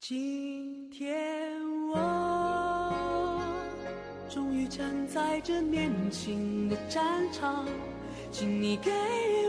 [0.00, 1.60] 今天
[1.92, 3.42] 我
[4.30, 7.66] 终于站在这年轻的战场，
[8.30, 8.92] 请你给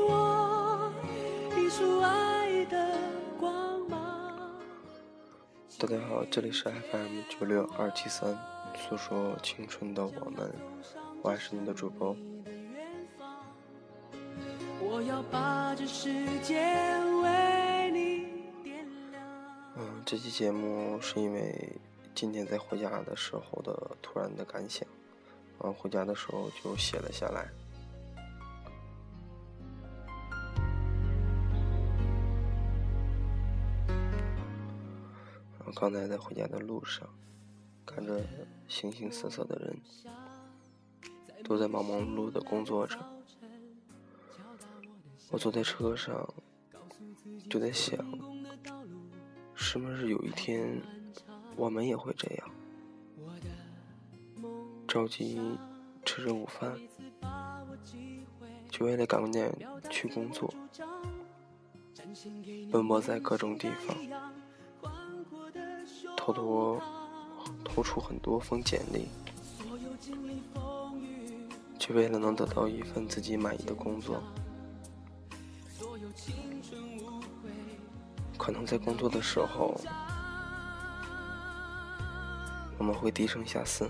[0.08, 0.92] 我
[1.56, 2.98] 一束爱的
[3.40, 4.60] 光芒。
[5.78, 8.36] 大家好，这里是 FM 九六二七三，
[8.76, 10.52] 诉说青春的我们，
[11.22, 12.16] 我还是你的主播。
[14.82, 16.12] 我要把这世
[16.42, 16.56] 界
[17.22, 17.49] 为。
[19.82, 21.72] 嗯，这期节目是因为
[22.14, 24.86] 今天在回家的时候的突然的感想，
[25.58, 27.50] 然后，回家的时候就写了下来。
[35.58, 37.08] 然后刚才在回家的路上，
[37.86, 38.22] 看着
[38.68, 39.80] 形形色色的人，
[41.46, 42.98] 都在忙忙碌碌的工作着。
[45.30, 46.28] 我坐在车上，
[47.50, 47.98] 就在想，
[49.62, 50.82] 是不是有一天
[51.58, 52.50] 我们也会这样，
[54.88, 55.38] 着急
[56.06, 56.76] 吃着午饭，
[58.72, 59.54] 就为了赶点
[59.90, 60.52] 去工作，
[62.72, 63.96] 奔波在各种地方，
[66.16, 66.82] 偷偷
[67.66, 69.08] 投出很多封简历，
[71.78, 74.24] 就为了能得到一份自己满意的工作。
[78.50, 79.80] 可能在工作的时候，
[82.80, 83.86] 我们会低声下气；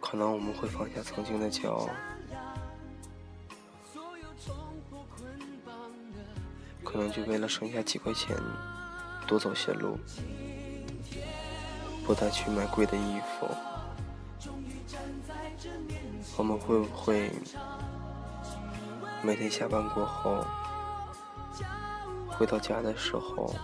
[0.00, 1.90] 可能我们会放下曾经的骄傲；
[6.82, 8.34] 可能就为了省下几块钱，
[9.26, 9.98] 多走些路，
[12.06, 13.46] 不再去买贵的衣服。
[16.38, 17.30] 我们会不会？
[19.22, 20.42] 每天下班过后，
[22.36, 23.54] 回到家的时候，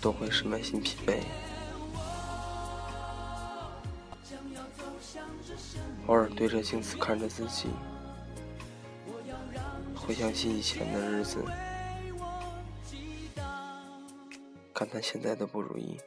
[0.00, 1.20] 都会是满心疲惫。
[6.06, 7.68] 偶尔对着镜子看着自己，
[9.94, 11.44] 回想起以前的日子，
[14.72, 15.98] 感叹现在的不如意。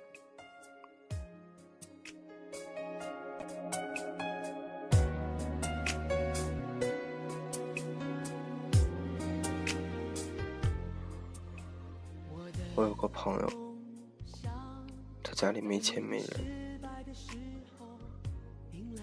[15.22, 16.82] 他家里没钱没人，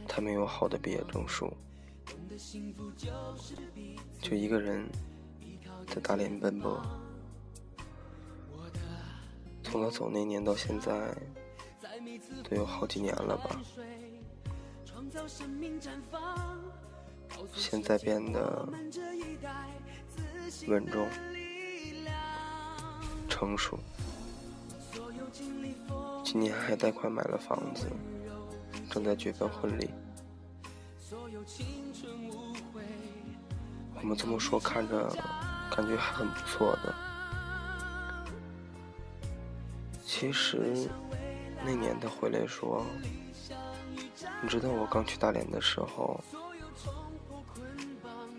[0.09, 1.53] 他没有好的毕业证书，
[4.21, 4.89] 就一个人
[5.87, 6.83] 在大连奔波。
[9.63, 11.15] 从他走那年到现在，
[12.49, 13.61] 都有好几年了吧。
[17.53, 18.69] 现在变得
[20.69, 21.09] 稳重。
[23.29, 23.79] 成熟，
[26.25, 27.87] 今年还贷款买了房子，
[28.91, 29.91] 正在举办婚礼。
[33.95, 35.09] 我们这么说，看着
[35.71, 36.95] 感觉还很不错的。
[40.05, 40.89] 其实
[41.65, 42.85] 那年他回来说
[44.43, 46.21] ：“你知道我刚去大连的时候，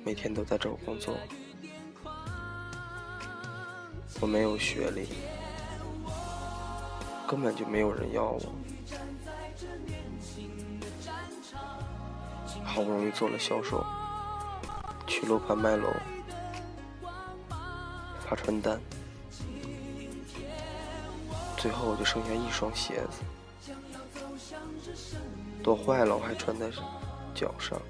[0.03, 1.15] 每天都在找工作。”
[4.19, 5.07] 我没有学历，
[7.27, 8.41] 根本就没有人要我。
[12.63, 13.83] 好不容易做了销售，
[15.05, 15.89] 去楼盘卖楼，
[18.19, 18.79] 发传单，
[21.57, 23.73] 最后我就剩下一双鞋子，
[25.63, 26.69] 都坏了，我还穿在
[27.33, 27.81] 脚上。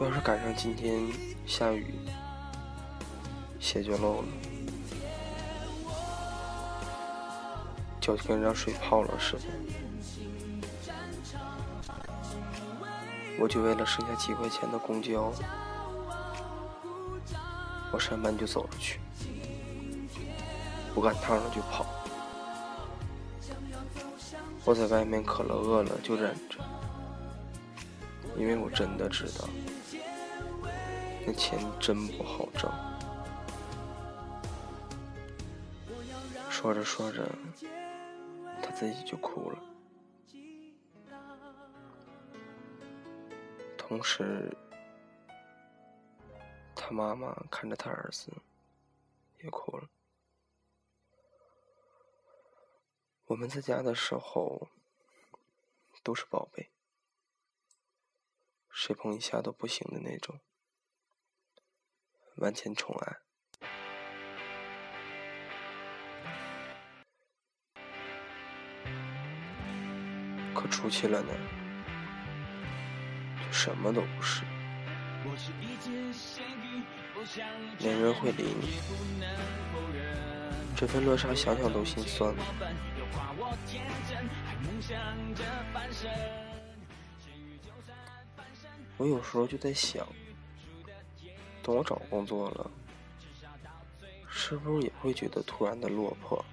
[0.00, 1.06] 要是赶上今天
[1.46, 1.94] 下雨。
[3.58, 4.28] 鞋就漏了，
[8.16, 9.42] 就跟让水泡了似的。
[13.38, 15.32] 我就为了剩下几块钱的公交，
[17.90, 19.00] 我上班就走了去，
[20.94, 21.86] 不赶趟了就跑。
[24.64, 26.58] 我在外面渴了饿了就忍着，
[28.36, 29.48] 因为我真的知道，
[31.26, 32.70] 那钱真不好挣。
[36.50, 37.26] 说着说着，
[38.80, 39.62] 自己就哭了，
[43.76, 44.56] 同时，
[46.74, 48.32] 他妈妈看着他儿子
[49.42, 49.90] 也哭了。
[53.26, 54.70] 我们在家的时候
[56.02, 56.70] 都是宝贝，
[58.70, 60.40] 谁碰一下都不行的那种，
[62.36, 63.18] 万千宠爱。
[70.54, 71.32] 可出去了呢，
[73.46, 74.42] 就什么都不是。
[77.78, 78.78] 没人会理你，
[80.76, 82.34] 这份落差想想都心酸。
[88.96, 90.06] 我有时候就在想，
[91.62, 92.70] 等我找工作了，
[94.28, 96.44] 是不是也会觉得突然的落魄？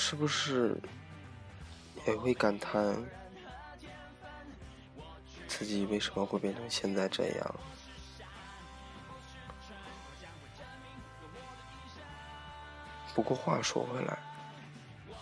[0.00, 0.80] 是不是
[2.06, 2.96] 也会感叹？
[5.48, 7.54] 自己为什么会变成现在这样？
[13.12, 14.16] 不过话说回来，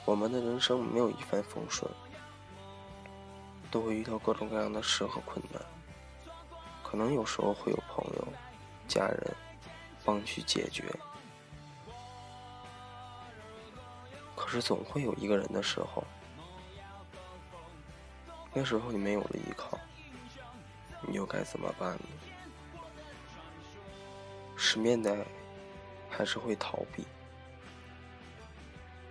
[0.04, 1.90] 我们的人生没有一帆风顺，
[3.70, 5.62] 都会遇到各种各样的事和困难。
[6.84, 8.28] 可能有时候会有朋友、
[8.86, 9.34] 家人
[10.04, 10.84] 帮你去解决，
[14.46, 16.04] 可是总会有一个人的时候，
[18.54, 19.76] 那时候你没有了依靠。
[21.02, 22.80] 你又该怎么办呢？
[24.56, 25.26] 是面对，
[26.08, 27.04] 还是会逃避？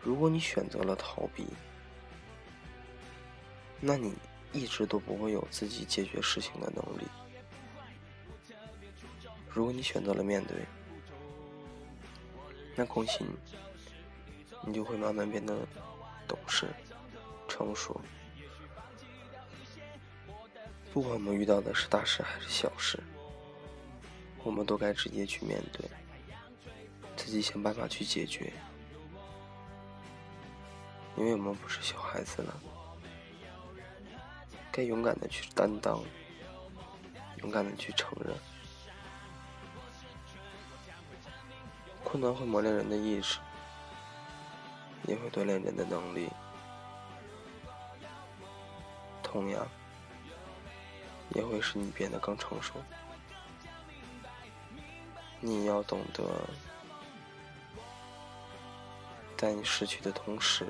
[0.01, 1.45] 如果你选择了逃避，
[3.81, 4.13] 那你
[4.53, 7.05] 一直都不会有自己解决事情的能力。
[9.49, 10.65] 如果你选择了面对，
[12.73, 13.29] 那恭喜你，
[14.65, 15.55] 你就会慢慢变得
[16.27, 16.67] 懂事、
[17.47, 17.99] 成熟。
[20.93, 22.97] 不管我们遇到的是大事还是小事，
[24.43, 25.89] 我们都该直接去面对，
[27.17, 28.53] 自己想办法去解决，
[31.17, 32.59] 因为我们不是小孩子了，
[34.71, 36.01] 该勇敢的去担当，
[37.41, 38.33] 勇敢的去承认。
[42.05, 43.39] 困难会磨练人的意志，
[45.07, 46.29] 也会锻炼人的能力，
[49.23, 49.67] 同样。
[51.31, 52.75] 也会使你变得更成熟。
[55.39, 56.23] 你要懂得，
[59.35, 60.67] 在你失去的同时，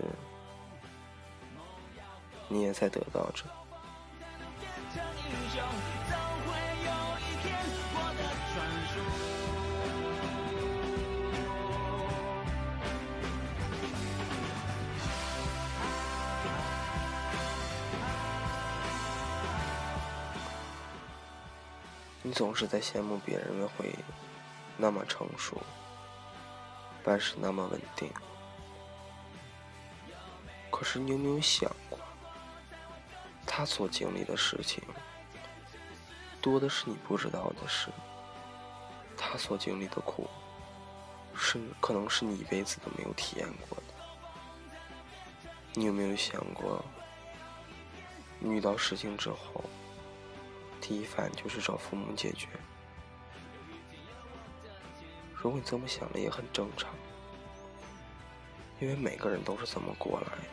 [2.47, 3.43] 你也在得到着。
[22.25, 23.93] 你总是在羡慕别人会
[24.77, 25.61] 那么成熟，
[27.03, 28.11] 办事那么稳定。
[30.71, 31.99] 可是你有没有想过，
[33.45, 34.83] 他所经历的事情
[36.41, 37.91] 多的是你不知道的事，
[39.15, 40.27] 他所经历的苦
[41.35, 43.83] 是可能是你一辈子都没有体验过的。
[45.75, 46.83] 你有没有想过，
[48.39, 49.63] 你遇到事情之后？
[50.87, 52.47] 第一反应就是找父母解决。
[55.33, 56.93] 如果你这么想了，也很正常，
[58.79, 60.43] 因为每个人都是这么过来的。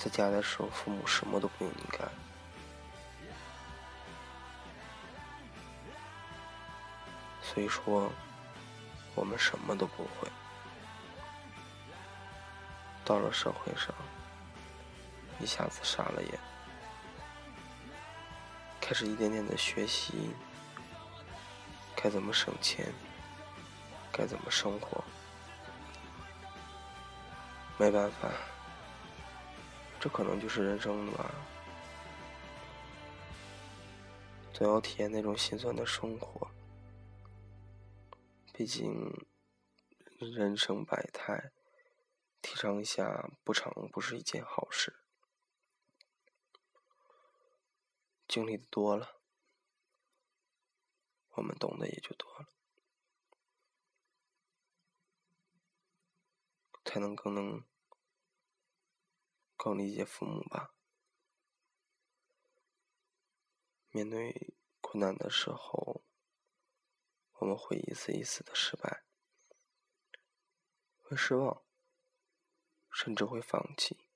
[0.00, 2.08] 在家的时候，父母什么都不用你干，
[7.40, 8.10] 所以说
[9.14, 10.28] 我们什么都不会。
[13.04, 13.94] 到了社会上。
[15.40, 16.40] 一下子傻了眼，
[18.88, 20.30] 开始一点点的学习，
[21.94, 22.90] 该怎么省钱，
[24.10, 25.04] 该怎么生活。
[27.78, 28.32] 没办法，
[30.00, 31.30] 这可能就是人生吧。
[34.54, 36.48] 总要体验那种心酸的生活，
[38.54, 39.12] 毕竟
[40.18, 41.52] 人生百态，
[42.40, 44.96] 提倡一下不长不是一件好事。
[48.28, 49.22] 经历的多了，
[51.30, 52.46] 我们懂得也就多了，
[56.84, 57.64] 才能更能
[59.56, 60.74] 更理解父母吧。
[63.90, 66.04] 面对困难的时候，
[67.38, 69.04] 我们会一次一次的失败，
[71.00, 71.64] 会失望，
[72.90, 74.07] 甚至会放弃。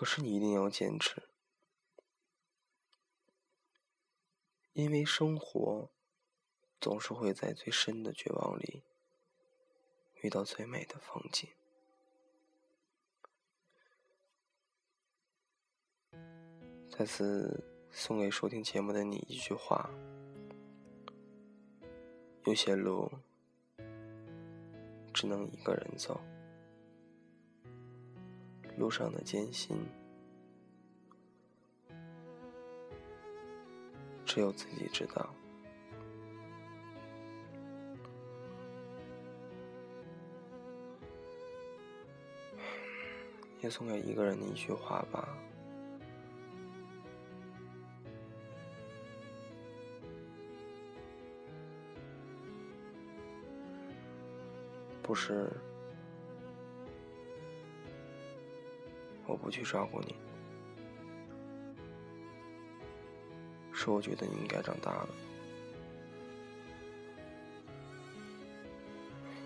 [0.00, 1.28] 可是你一定要坚持，
[4.72, 5.90] 因为生活
[6.80, 8.82] 总是会在最深的绝望里
[10.22, 11.50] 遇到最美的风景。
[16.88, 19.90] 再次送给收听节目的你一句话：
[22.46, 23.12] 有些路
[25.12, 26.18] 只能一个人走，
[28.80, 29.76] 路上的艰辛，
[34.24, 35.28] 只有自己知道。
[43.60, 45.28] 也送给一个人的一句话吧。
[55.02, 55.52] 不是，
[59.30, 60.16] 我不去照顾你，
[63.72, 65.08] 是我觉得你应该长大了，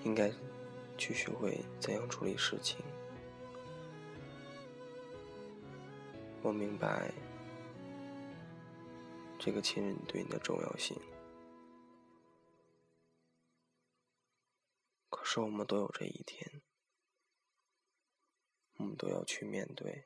[0.05, 0.33] 应该
[0.97, 2.83] 去学会怎样处理事情。
[6.41, 7.13] 我明白
[9.39, 10.99] 这个亲人对你的重要性。
[15.11, 16.63] 可是我们都有这一天，
[18.77, 20.05] 我们都要去面对，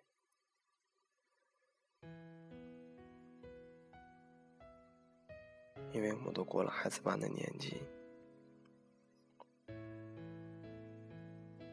[5.93, 7.83] 因为我们都过了孩子般的年纪，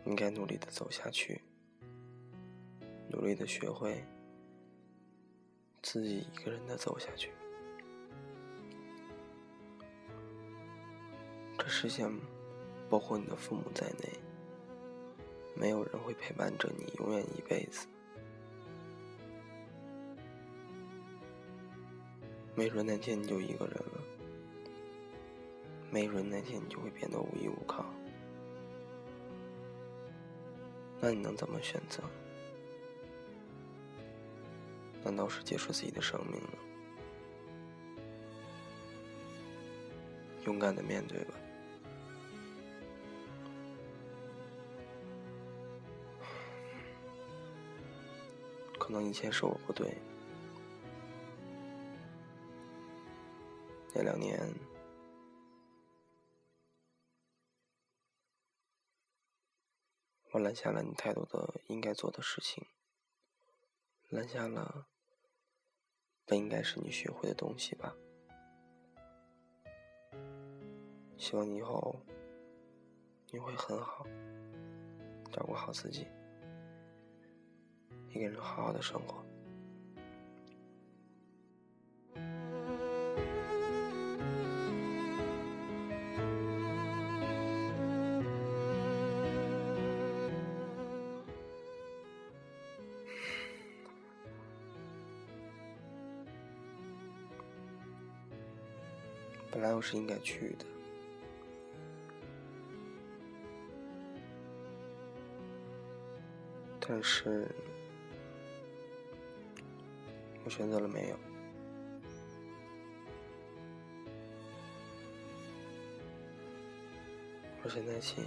[0.06, 1.42] 应该努力的走下去，
[3.10, 4.04] 努力的学会
[5.82, 7.32] 自己一个人的走下去，
[11.58, 12.06] 这世界。
[12.88, 14.08] 包括你的父母在内，
[15.56, 17.88] 没有人会陪伴着你永远一辈子。
[22.54, 24.02] 没准哪天你就一个人了，
[25.92, 27.86] 没准哪天你就会变得无依无靠。
[31.00, 32.04] 那你能怎么选择？
[35.04, 36.50] 难道是结束自己的生命吗？
[40.46, 41.34] 勇敢的面对吧。
[48.86, 49.98] 可能以前是我不对，
[53.96, 54.40] 那两年
[60.34, 62.64] 我拦下了你太多的应该做的事情，
[64.10, 64.86] 拦下了
[66.28, 67.96] 本应该是你学会的东西吧。
[71.18, 72.00] 希望你以后
[73.32, 74.06] 你会很好，
[75.32, 76.06] 照顾好自己。
[78.16, 79.22] 一个人好好的生活。
[99.52, 100.66] 本来我是应该去的，
[106.80, 107.46] 但是。
[110.46, 111.18] 我选择了没有。
[117.64, 118.22] 我现在起，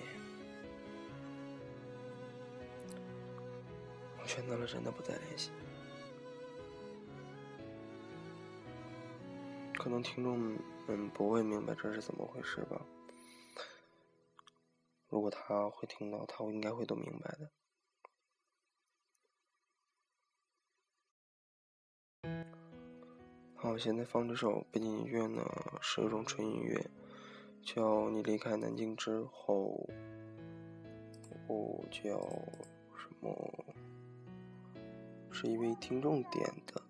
[4.20, 5.52] 我选择了真的不再联系。
[9.74, 12.84] 可能听众们不会明白这是怎么回事吧？
[15.08, 17.48] 如果他会听到，他应该会都明白的。
[23.60, 25.42] 好，现在放这首背景音乐呢，
[25.80, 26.80] 是一种纯音乐，
[27.62, 29.88] 叫你离开南京之后，
[31.48, 32.18] 我叫
[32.96, 33.52] 什么？
[35.30, 36.80] 是一位听众点的，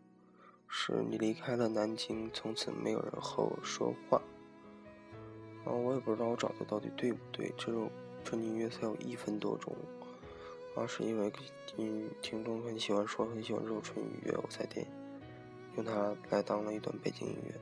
[0.68, 4.20] 是你离开了南京，从此没有人和我说话。
[5.64, 7.90] 啊，我也不知道我找的到底对不对，这首
[8.22, 9.74] 纯音乐才有一分多钟，
[10.76, 11.32] 啊，是因为
[11.66, 14.86] 听听众很喜欢说很喜欢这首纯音乐，我才点。
[15.78, 17.54] 用它来当了一段背景音乐。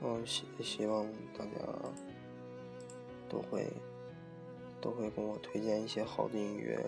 [0.00, 1.06] 我希希望
[1.36, 1.50] 大家
[3.26, 3.66] 都会
[4.82, 6.78] 都会跟我推荐一些好的音乐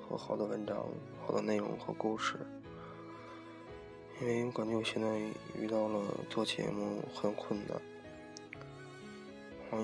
[0.00, 0.88] 和好的文章、
[1.20, 2.38] 好的内容和故事，
[4.22, 5.18] 因为我感觉我现在
[5.54, 7.78] 遇到了做节目很困难，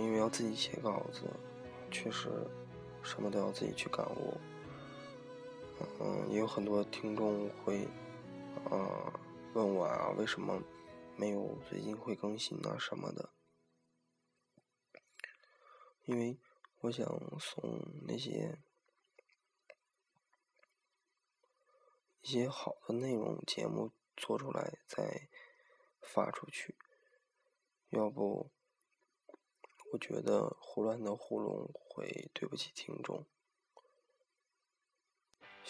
[0.00, 1.24] 因为要自己写稿子，
[1.90, 2.30] 确实
[3.02, 4.34] 什么都要自己去感悟。
[6.30, 7.84] 也有很多听众会，
[8.70, 9.20] 啊，
[9.52, 10.62] 问我啊，为什么
[11.16, 13.30] 没有最近会更新啊什么的？
[16.04, 16.38] 因为
[16.82, 17.04] 我想
[17.40, 18.62] 送那些
[22.20, 25.28] 一些好的内容节目做出来再
[26.00, 26.76] 发出去，
[27.88, 28.52] 要不
[29.92, 33.26] 我觉得胡乱的糊弄会对不起听众，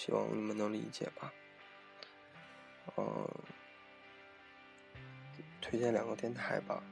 [0.01, 1.31] 希望你们能理解吧。
[2.97, 3.29] 嗯，
[5.61, 6.83] 推荐两个电台吧，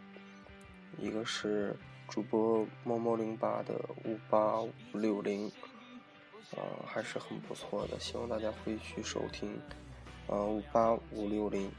[0.98, 1.74] 一个是
[2.06, 5.48] 主播猫猫零八的五八五六零，
[6.52, 9.58] 啊，还是很不错的，希望大家会去收听。
[10.26, 11.72] 啊，五八五六零，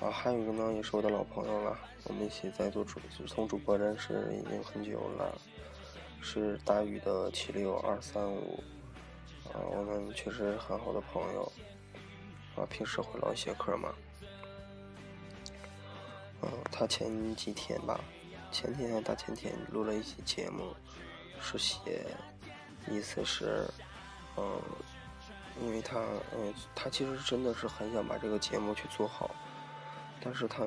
[0.00, 5.36] 啊，还有一个呢，也是我的老朋友了，我们一起在做主，从主播认识已经很久了，
[6.20, 8.62] 是大宇的七六二三五，
[9.52, 11.52] 啊，我们确实很好的朋友，
[12.56, 13.94] 啊，平时会唠一些嗑嘛，
[16.42, 18.00] 嗯，他前几天吧，
[18.50, 20.74] 前天大前天录了一期节目，
[21.40, 22.06] 是写，
[22.90, 23.64] 意思是，
[24.36, 24.60] 嗯。
[25.60, 25.98] 因为他，
[26.36, 29.28] 嗯，他其实真的是很想把这个节目去做好，
[30.22, 30.64] 但是他，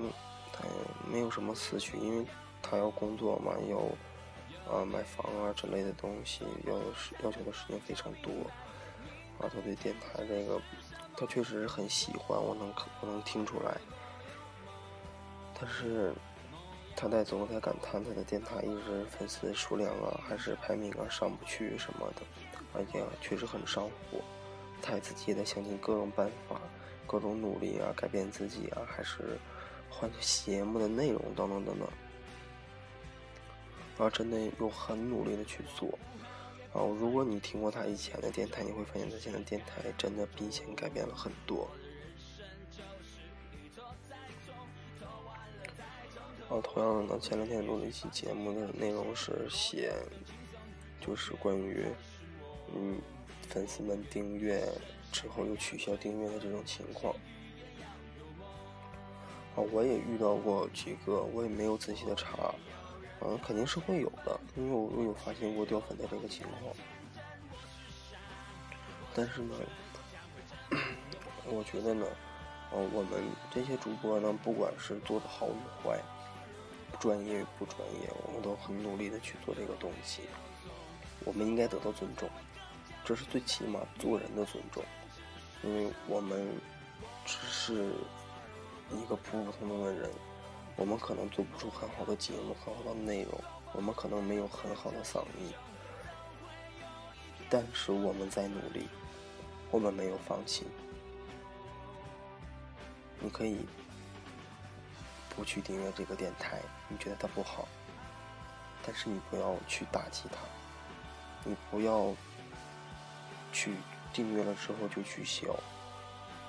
[0.52, 0.66] 他
[1.10, 2.26] 没有什么思绪，因为
[2.62, 3.78] 他要工作嘛，要，
[4.70, 6.78] 啊，买房啊之类的东西，要
[7.24, 8.34] 要求的时间非常多，
[9.40, 10.62] 啊，他对电台这个，
[11.16, 13.78] 他确实很喜欢，我能我能听出来，
[15.60, 16.14] 但是
[16.96, 22.22] 他在总在感叹他的电台一直粉丝数量啊，还是排名啊上不去什么的，
[22.74, 24.20] 而且确实很上火。
[24.82, 26.60] 他自己也在想尽各种办法，
[27.06, 29.38] 各种努力啊，改变自己啊，还是
[29.90, 31.88] 换节目的内容等等等等，
[33.96, 35.88] 然后真的有很努力的去做。
[36.74, 41.68] 哦如果你听过他以前的电台，你会发现他现在电台真的比以前改变了很多。
[46.40, 49.94] 然后同样的呢，前两天录了一期节目的内容是写，
[51.00, 51.86] 就是关于，
[52.76, 53.00] 嗯。
[53.50, 54.66] 粉丝们订阅
[55.12, 57.14] 之后又取消订阅的这种情况，
[59.56, 62.56] 啊，我也遇到过几个，我也没有仔细的查，
[63.24, 66.76] 嗯，肯定是会有的，因为我有发现过掉粉的这个情况。
[69.14, 69.56] 但是呢，
[71.46, 72.06] 我觉得呢，
[72.72, 73.22] 呃，我们
[73.54, 76.00] 这些主播呢，不管是做的好与坏，
[77.00, 80.24] 专业与不专业，我们都很努力的去做这个东西，
[81.26, 82.28] 我们应该得到尊重。
[83.04, 84.84] 这是最起码做人的尊重，
[85.64, 86.48] 因为我们
[87.26, 87.94] 只是
[88.92, 90.10] 一个普普通通的人，
[90.82, 93.40] 我们可能做不出很好的节目、很好的内容，
[93.72, 95.54] 我们可能没有很好的嗓音，
[97.52, 98.90] 但是我们在努力，
[99.70, 100.66] 我们没有放弃。
[103.20, 103.64] 你可以
[105.36, 107.68] 不去订阅这个电台，你觉得它不好，
[108.84, 110.40] 但是你不要去打击它，
[111.44, 112.12] 你不要。
[113.54, 113.76] 去
[114.14, 115.54] 订阅了之后就取消，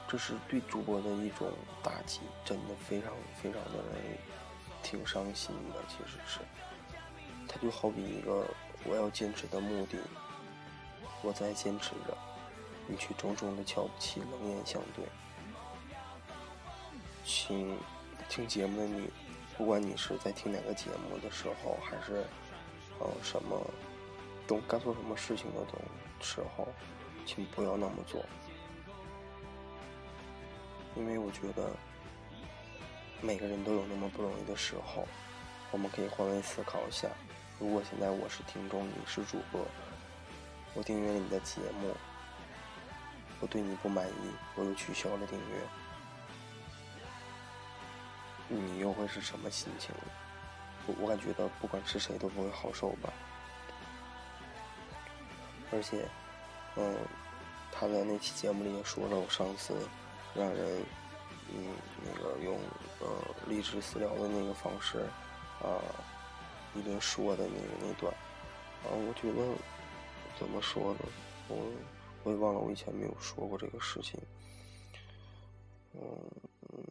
[0.09, 1.51] 这是对主播的一种
[1.83, 4.19] 打击，真的非常非常的人
[4.83, 5.83] 挺伤心的。
[5.89, 6.41] 其实是，
[7.49, 8.47] 他就好比一个
[8.85, 9.99] 我要坚持的目的，
[11.23, 12.17] 我在坚持着，
[12.87, 15.05] 你却重重的瞧不起，冷眼相对。
[17.25, 17.79] 请
[18.29, 19.11] 听节目的你，
[19.57, 22.25] 不管你是在听哪个节目的时候，还是
[22.99, 23.59] 呃什么，
[24.47, 25.79] 懂该做什么事情的都。
[26.25, 26.69] 时候，
[27.27, 28.25] 请不要那么做，
[30.95, 31.71] 因为我觉得
[33.21, 35.07] 每个人都有那么不容易的时候。
[35.71, 37.09] 我们可以换位思考一下：
[37.59, 39.67] 如果现在我是听众，你是主播，
[40.75, 41.97] 我订阅了你的节目，
[43.41, 45.57] 我对你不满意，我又取消了订阅，
[48.49, 49.95] 你又会是什么心情？
[50.87, 53.11] 我我感觉到，不管是谁都不会好受吧。
[55.73, 56.07] 而且，
[56.77, 56.95] 嗯，
[57.71, 59.75] 他在那期节目里也说了，我上次
[60.35, 60.83] 让人，
[61.53, 62.59] 嗯，那个用
[63.01, 63.09] 呃
[63.47, 64.99] 励志私聊的那个方式，
[65.61, 65.83] 啊，
[66.75, 68.13] 一顿说的那个那段，
[68.85, 69.55] 啊，我觉得
[70.39, 71.01] 怎么说呢？
[71.49, 71.67] 我
[72.25, 74.19] 我也忘了我以前没有说过这个事情，
[75.93, 76.01] 嗯
[76.73, 76.85] 嗯，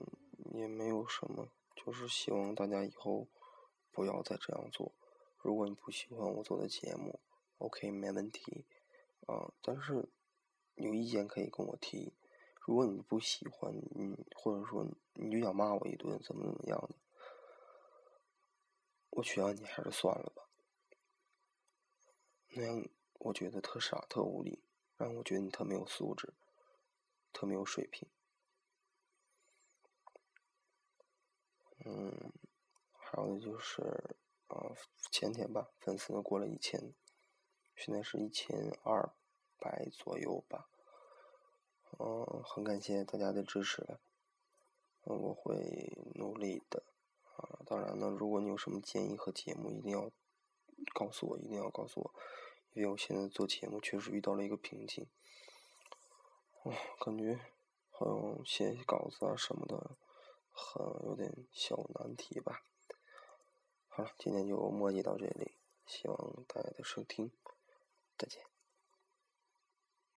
[0.54, 3.28] 也没有什么，就是希望大家以后
[3.92, 4.92] 不要再这样做。
[5.40, 7.20] 如果你不喜欢我做的节目
[7.58, 8.66] ，OK，没问题，
[9.26, 10.08] 啊，但是
[10.76, 12.14] 有意见可以跟我提。
[12.72, 16.96] 如果你不喜欢，你，或者说你就想骂我一顿，怎么怎么样的，
[19.10, 20.48] 我劝你还是算了吧。
[22.52, 22.88] 那样
[23.20, 24.64] 我觉得特傻特无理，
[24.96, 26.34] 让我觉得你特没有素质，
[27.34, 28.08] 特没有水平。
[31.84, 32.32] 嗯，
[32.94, 33.82] 还有就是
[34.48, 34.72] 啊，
[35.12, 36.94] 前天吧，粉丝过了一千。
[37.76, 39.12] 现在是一千二
[39.60, 40.70] 百左右吧，
[42.00, 44.00] 嗯，很感谢大家的支持，
[45.04, 46.84] 我会努力的，
[47.36, 50.12] 啊，当然呢，如果你有什么建议和节目，一定要
[50.94, 52.14] 告诉我，一定要告诉我，
[52.74, 55.08] 因为我现在做节目确实遇到了一个瓶颈，
[56.64, 57.40] 哦，感觉
[57.90, 59.98] 好像写稿子啊什么的，
[60.52, 62.64] 很有点小难题吧。
[63.90, 67.32] 好了，今天就墨迹到这里，希望大家的收听，
[68.18, 68.51] 再见。